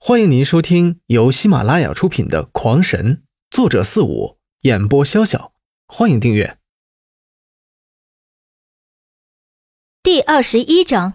[0.00, 3.16] 欢迎您收听由喜马拉雅出品的《狂神》，
[3.50, 5.50] 作者四五，演播潇潇。
[5.88, 6.56] 欢迎订阅。
[10.00, 11.14] 第二十一章，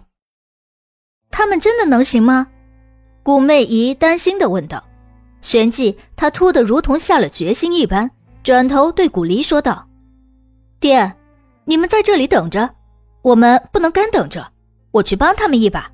[1.30, 2.48] 他们真的能行吗？
[3.22, 4.84] 古媚姨担心的问道。
[5.40, 8.10] 旋即，她突的如同下了决心一般，
[8.42, 9.88] 转头对古离说道
[10.78, 11.16] ：“爹，
[11.64, 12.74] 你们在这里等着，
[13.22, 14.52] 我们不能干等着，
[14.90, 15.90] 我去帮他们一把。”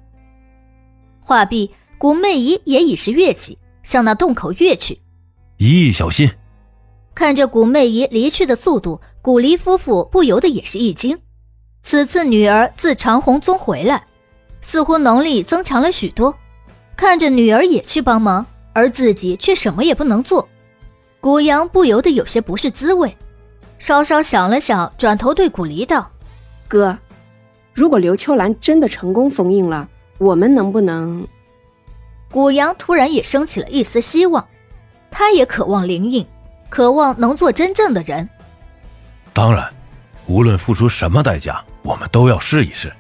[1.22, 1.72] 话毕。
[2.01, 4.98] 古媚姨也已是跃起，向那洞口跃去。
[5.59, 6.30] 姨小心！
[7.15, 11.19] 看着古媚姨离去的速度，古离夫妇不由得也是一惊。
[11.83, 14.02] 此次女儿自长虹宗回来，
[14.62, 16.34] 似乎能力增强了许多。
[16.97, 20.48] 看着女儿也去帮忙，而自己却什么也不能做，
[21.21, 23.15] 古阳不由得有些不是滋味。
[23.79, 26.10] 稍稍想了想，转头对古离道
[26.66, 26.96] ：“哥，
[27.74, 31.29] 如果刘秋兰真的成功封印了，我们能不能……”
[32.30, 34.47] 古阳突然也升起了一丝希望，
[35.11, 36.24] 他也渴望灵印，
[36.68, 38.29] 渴望能做真正的人。
[39.32, 39.68] 当然，
[40.27, 42.93] 无论付出什么代价，我们都要试一试。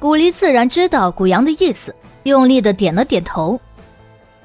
[0.00, 3.60] 古离自然知道古阳的意思，用力的点了点头。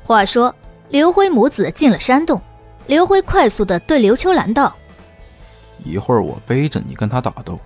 [0.04, 0.54] 话说，
[0.90, 2.40] 刘辉母子进了山洞，
[2.86, 4.76] 刘辉快速的对刘秋兰道
[5.84, 7.60] ：“一会儿我背着你跟他打斗，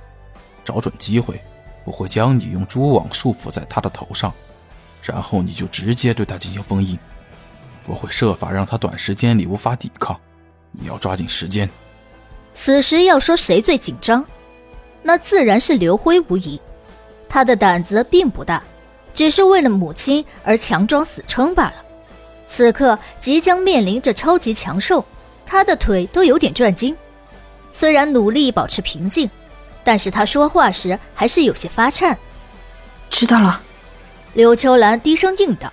[0.63, 1.41] 找准机会，
[1.83, 4.33] 我会将你用蛛网束缚在他的头上。”
[5.09, 6.97] 然后你就直接对他进行封印，
[7.87, 10.15] 我会设法让他短时间里无法抵抗。
[10.71, 11.67] 你要抓紧时间。
[12.53, 14.23] 此时要说谁最紧张，
[15.01, 16.59] 那自然是刘辉无疑。
[17.27, 18.61] 他的胆子并不大，
[19.13, 21.75] 只是为了母亲而强装死撑罢了。
[22.47, 25.03] 此刻即将面临着超级强兽，
[25.45, 26.95] 他的腿都有点转筋。
[27.73, 29.29] 虽然努力保持平静，
[29.83, 32.17] 但是他说话时还是有些发颤。
[33.09, 33.61] 知道了。
[34.33, 35.71] 刘秋兰低声应道：“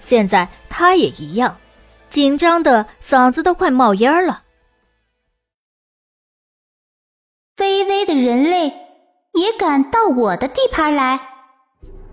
[0.00, 1.56] 现在她也一样，
[2.10, 4.42] 紧张的嗓子都快冒烟了。”
[7.56, 8.72] 卑微的人类
[9.32, 11.18] 也敢到我的地盘来？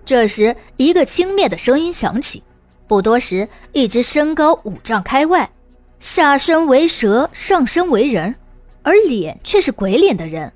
[0.03, 2.43] 这时，一个轻蔑的声音响起。
[2.87, 5.51] 不多时，一只身高五丈开外，
[5.99, 8.35] 下身为蛇，上身为人，
[8.83, 10.51] 而脸却是鬼脸的人，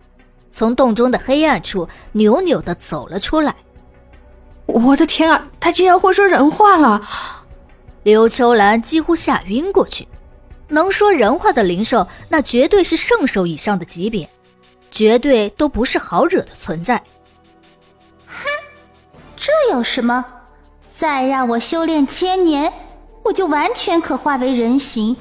[0.51, 3.55] 从洞中的黑暗处扭扭的走了出来。
[4.69, 5.43] 我的天啊！
[5.59, 7.01] 他竟然会说人话了！
[8.03, 10.07] 刘秋兰几乎吓晕过去。
[10.67, 14.29] 能说人话的灵兽，那绝对是圣兽以上的级别，
[14.91, 17.01] 绝对都不是好惹的存在。
[18.27, 18.45] 哼，
[19.35, 20.23] 这有什么？
[20.95, 22.71] 再让我修炼千年，
[23.23, 25.17] 我就完全可化为人形。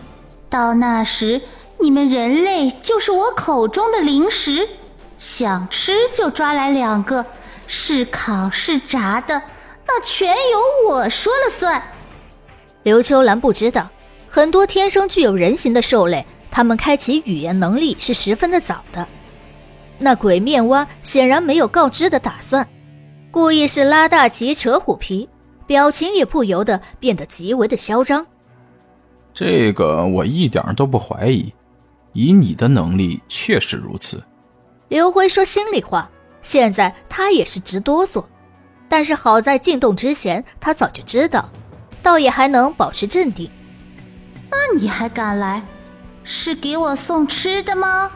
[0.51, 1.41] 到那时，
[1.81, 4.69] 你们人类就是我口中的零食，
[5.17, 7.25] 想吃就抓来两个。
[7.71, 9.41] 是烤是炸的，
[9.87, 11.81] 那全由我说了算。
[12.83, 13.89] 刘秋兰不知道，
[14.27, 19.07] 很多天生具有人形的兽类，他们开启语言能力是十分的早的。
[19.99, 22.67] 那鬼面蛙显然没有告知的打算，
[23.31, 25.29] 故意是拉大旗扯虎皮，
[25.67, 28.27] 表情也不由得变得极为的嚣张。
[29.35, 31.53] 这个我一点都不怀疑，
[32.15, 34.23] 以你的能力确实如此。
[34.89, 36.11] 刘辉说心里话。
[36.43, 38.25] 现在他也是直哆嗦，
[38.89, 41.51] 但是好在进洞之前他早就知道，
[42.03, 43.51] 倒也还能保持镇定。
[44.51, 45.63] 那你还敢来？
[46.25, 48.11] 是给我送吃的吗？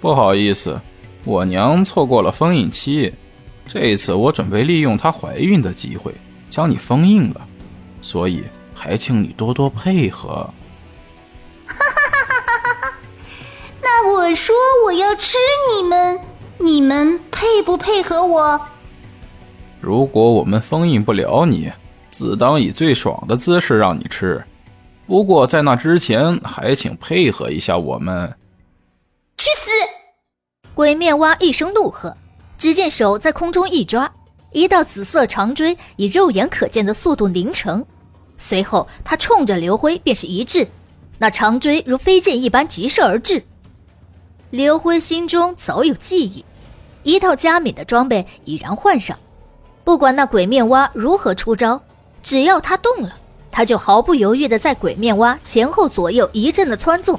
[0.00, 0.80] 不好意思，
[1.24, 3.14] 我娘错过了封印期，
[3.66, 6.14] 这一次我准备利用她怀孕的机会
[6.48, 7.46] 将你封印了，
[8.00, 8.44] 所以
[8.74, 10.50] 还请你多多配合。
[11.66, 12.98] 哈哈哈哈哈哈！
[13.82, 14.54] 那我说
[14.86, 15.36] 我要吃
[15.74, 16.18] 你们。
[16.58, 18.60] 你们配不配合我？
[19.80, 21.70] 如果我们封印不了你，
[22.10, 24.42] 自当以最爽的姿势让你吃。
[25.06, 28.34] 不过在那之前，还请配合一下我们。
[29.36, 29.70] 去死！
[30.74, 32.16] 鬼面蛙一声怒喝，
[32.58, 34.10] 只见手在空中一抓，
[34.50, 37.84] 一道紫色长锥以肉眼可见的速度凝成，
[38.38, 40.66] 随后他冲着刘辉便是一掷，
[41.18, 43.44] 那长锥如飞剑一般急射而至。
[44.50, 46.44] 刘辉心中早有记忆，
[47.02, 49.18] 一套加冕的装备已然换上。
[49.82, 51.80] 不管那鬼面蛙如何出招，
[52.22, 53.12] 只要他动了，
[53.50, 57.18] 他就毫不犹豫地在鬼面蛙前后左右一阵的窜纵。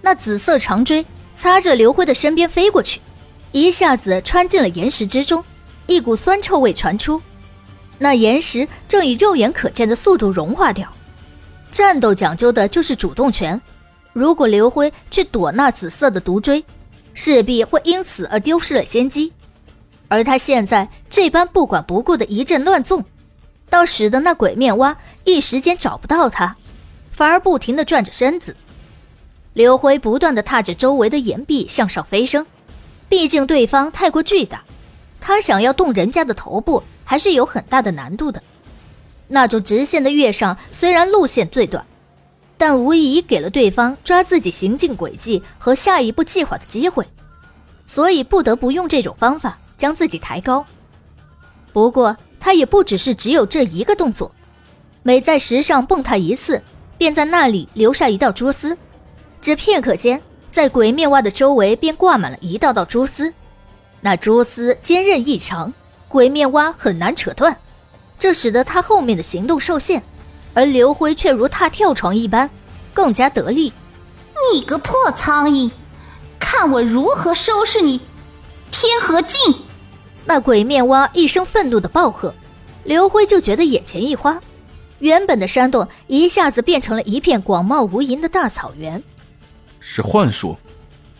[0.00, 1.06] 那紫色长锥
[1.36, 3.00] 擦着刘辉的身边飞过去，
[3.52, 5.44] 一下子穿进了岩石之中，
[5.86, 7.22] 一股酸臭味传出。
[7.98, 10.88] 那岩石正以肉眼可见的速度融化掉。
[11.70, 13.60] 战斗讲究的就是主动权。
[14.12, 16.64] 如果刘辉去躲那紫色的毒锥，
[17.14, 19.32] 势必会因此而丢失了先机。
[20.08, 23.04] 而他现在这般不管不顾的一阵乱纵，
[23.68, 26.56] 倒使得那鬼面蛙一时间找不到他，
[27.12, 28.56] 反而不停地转着身子。
[29.52, 32.46] 刘辉不断地踏着周围的岩壁向上飞升，
[33.08, 34.64] 毕竟对方太过巨大，
[35.20, 38.42] 他想要动人家的头部还是有很大的难度的。
[39.28, 41.84] 那种直线的跃上，虽然路线最短，
[42.60, 47.08] 但无疑给了对方抓自己行进轨迹和下一步计划的机会，
[47.86, 50.62] 所以不得不用这种方法将自己抬高。
[51.72, 54.30] 不过他也不只是只有这一个动作，
[55.02, 56.60] 每在石上蹦跶一次，
[56.98, 58.76] 便在那里留下一道蛛丝。
[59.40, 60.20] 只片刻间，
[60.52, 63.32] 在鬼面蛙的周围便挂满了一道道蛛丝，
[64.02, 65.72] 那蛛丝坚韧异常，
[66.08, 67.56] 鬼面蛙很难扯断。
[68.18, 70.02] 这使得他后面的行动受限，
[70.54, 72.48] 而刘辉却如踏跳床一般，
[72.92, 73.72] 更加得力。
[74.52, 75.70] 你个破苍蝇，
[76.38, 78.00] 看我如何收拾你！
[78.70, 79.38] 天河镜，
[80.24, 82.34] 那鬼面蛙一声愤怒的暴喝，
[82.84, 84.40] 刘辉就觉得眼前一花，
[84.98, 89.02] 原本的山洞一下子变成了一片广袤无垠的大草原。
[89.78, 90.56] 是幻术，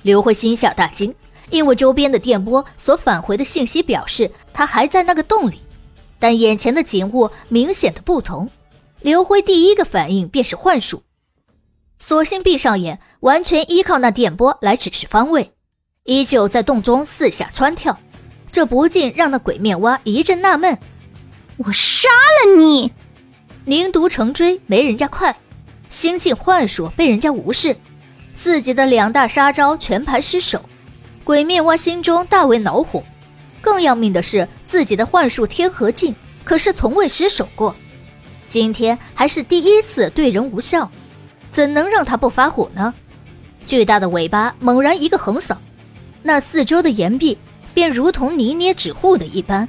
[0.03, 1.15] 刘辉心下大惊，
[1.51, 5.61] 因为周边的电波所返回的信息表示他还在那个洞里。
[6.19, 8.51] 但眼前的景物明显的不同，
[9.03, 11.05] 刘辉第一个反应便是幻术，
[11.99, 15.55] 索性闭上眼，完全依靠那电波来指示方位，
[16.05, 17.99] 依旧在洞中四下穿跳，
[18.53, 20.79] 这不禁让那鬼面蛙一阵纳闷：
[21.57, 22.93] 我杀了你！
[23.65, 25.35] 凝毒成追没人家快，
[25.89, 27.79] 心境幻术被人家无视，
[28.35, 30.63] 自己的两大杀招全盘失手，
[31.25, 33.03] 鬼面蛙心中大为恼火。
[33.63, 36.15] 更要命的是，自己的幻术天河镜
[36.45, 37.75] 可是从未失手过，
[38.51, 40.91] 今天还是第一次对人无效，
[41.53, 42.93] 怎能让他不发火呢？
[43.65, 45.57] 巨大的尾巴猛然一个横扫，
[46.21, 47.39] 那四周的岩壁
[47.73, 49.69] 便如同泥捏纸糊的一般，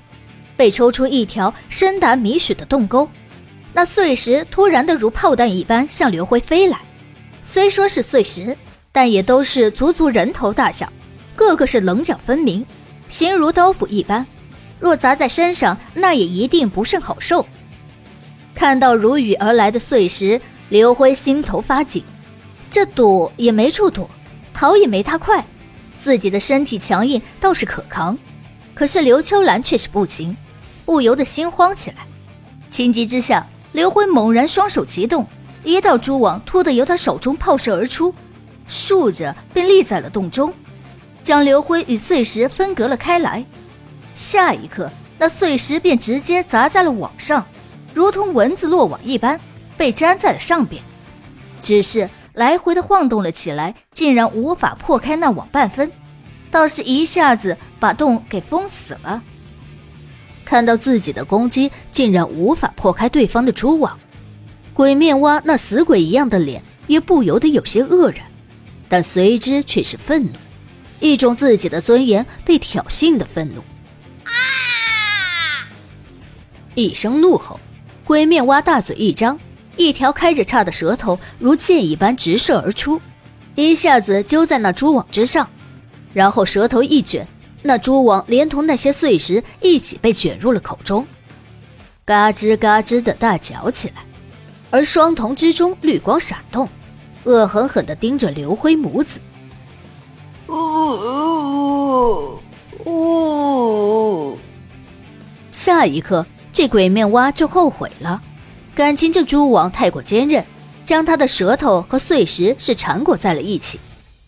[0.58, 3.08] 被抽出一条深达米许的洞沟。
[3.72, 6.80] 那碎石突然的如炮弹一般向刘辉飞来，
[7.46, 8.58] 虽说是碎石，
[8.92, 10.92] 但也都是足足人头大小，
[11.36, 12.66] 个个是棱角分明。
[13.08, 14.26] 形如刀斧一般，
[14.80, 17.46] 若砸在身上，那也一定不甚好受。
[18.54, 20.40] 看到如雨而来的碎石，
[20.70, 22.04] 刘辉心头发紧，
[22.70, 24.10] 这躲也没处躲，
[24.54, 25.44] 逃也没他快。
[25.98, 28.18] 自己的身体强硬倒是可扛，
[28.74, 30.36] 可是刘秋兰却是不行，
[30.86, 31.98] 不由得心慌起来。
[32.70, 35.28] 情急之下，刘辉猛然双手齐动，
[35.64, 38.14] 一道蛛网突地由他手中炮射而出，
[38.68, 40.54] 竖着便立在了洞中。
[41.22, 43.46] 将刘辉与碎石分隔了开来，
[44.16, 44.90] 下一刻，
[45.20, 47.46] 那碎石便直接砸在了网上，
[47.94, 49.40] 如同蚊子落网一般，
[49.78, 50.82] 被粘在了上边。
[51.62, 55.92] 只是来回的晃动了起来，竟然无法破开那网半分，
[56.50, 59.22] 倒是一下子把洞给封死了。
[60.44, 63.98] 看到自己的攻击竟然无法破开对方的蛛网，
[64.74, 68.26] 鬼面蛙那死鬼一样的脸也不由得有些愕然，
[68.90, 70.32] 但随之却是愤怒。
[71.00, 73.62] 一种自己的尊严被挑衅的愤怒，
[74.24, 75.66] 啊！
[76.76, 77.60] 一声怒吼，
[78.12, 79.40] 鬼面蛙大嘴一张，
[79.78, 83.00] 一条开着叉的舌头如箭一般直射而出，
[83.56, 85.50] 一下子揪在那蛛网之上，
[86.12, 87.26] 然后舌头一卷，
[87.62, 91.08] 那蛛网连同那些碎石一起被卷入了口中，
[92.04, 94.04] 嘎吱嘎吱的大嚼起来，
[94.72, 96.68] 而双瞳之中绿光闪动，
[97.24, 99.22] 恶狠狠地盯着刘辉母子。
[100.50, 102.38] 呜
[102.86, 104.38] 呜！
[105.50, 108.22] 下一刻，这鬼面蛙就后悔了，
[108.76, 110.46] 感情这蛛网太过坚韧，
[110.86, 113.80] 将他的舌头和碎石是缠裹在了一起，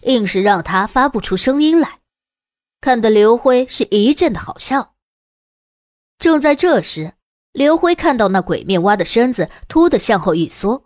[0.04, 2.00] 硬是让他发不出声音来，
[2.80, 4.94] 看得刘辉是一阵的好笑。
[6.18, 7.14] 正在这时，
[7.52, 10.86] 刘辉看到那鬼面蛙的身子突的向后一缩，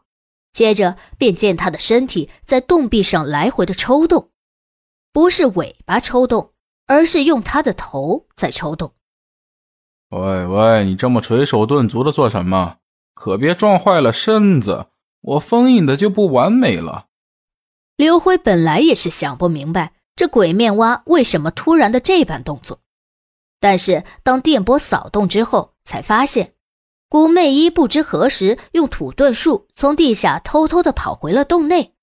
[0.52, 4.32] 接着便见他的身体在洞壁上来回的抽动。
[5.14, 6.54] 不是尾巴抽动，
[6.88, 8.94] 而是用他的头在抽动。
[10.10, 12.78] 喂喂，你这么垂手顿足的做什么？
[13.14, 14.88] 可别撞坏了身子，
[15.22, 17.08] 我封印的就不完美了。
[17.98, 22.80] 刘辉本来也是想不明白这鬼面蛙为什么突然的这般动作，
[23.60, 26.54] 但是当电波扫动之后，才发现
[27.10, 31.96] 古媚衣不知何时用土遁术从地下偷偷的跑回了洞内。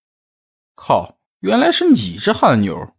[0.75, 2.93] 靠，原来是你这汗牛！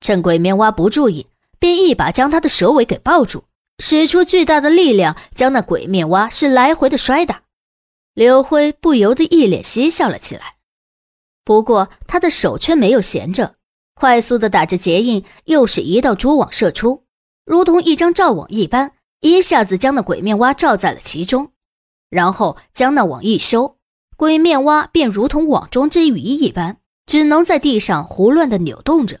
[0.00, 1.26] 趁鬼面蛙不注意，
[1.58, 3.44] 便一把将他的蛇尾给抱住，
[3.78, 7.42] 使出巨大的力量，将那鬼面蛙是来回的摔打。
[8.14, 10.56] 刘辉不由得一脸嬉笑了起来，
[11.44, 13.56] 不过他的手却没有闲着，
[13.94, 17.04] 快速的打着结印，又是一道蛛网射出，
[17.44, 21.52] 如同一张罩网一般，一下子将那鬼面蛙罩在了其中。
[22.08, 23.76] 然后将那网一收，
[24.16, 29.20] 鬼面蛙便如同网中之鱼一般，只能在地上胡乱的扭动着。